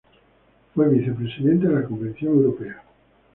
[0.73, 2.81] Fue vicepresidente de la Convención Europea.